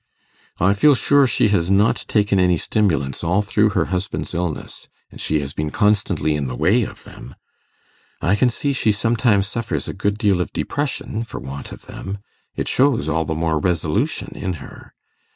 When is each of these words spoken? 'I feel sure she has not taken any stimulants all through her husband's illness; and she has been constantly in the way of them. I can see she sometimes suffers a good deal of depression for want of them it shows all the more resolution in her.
'I 0.59 0.73
feel 0.73 0.95
sure 0.95 1.27
she 1.27 1.49
has 1.49 1.69
not 1.69 2.05
taken 2.07 2.39
any 2.39 2.57
stimulants 2.57 3.23
all 3.23 3.43
through 3.43 3.69
her 3.77 3.85
husband's 3.93 4.33
illness; 4.33 4.87
and 5.11 5.21
she 5.21 5.41
has 5.41 5.53
been 5.53 5.69
constantly 5.69 6.35
in 6.35 6.47
the 6.47 6.55
way 6.55 6.81
of 6.81 7.03
them. 7.03 7.35
I 8.19 8.35
can 8.35 8.49
see 8.49 8.73
she 8.73 8.93
sometimes 8.93 9.45
suffers 9.45 9.87
a 9.87 9.93
good 9.93 10.17
deal 10.17 10.41
of 10.41 10.53
depression 10.53 11.23
for 11.23 11.39
want 11.39 11.71
of 11.71 11.85
them 11.85 12.17
it 12.55 12.67
shows 12.67 13.07
all 13.07 13.25
the 13.25 13.35
more 13.35 13.59
resolution 13.59 14.31
in 14.35 14.53
her. 14.53 14.95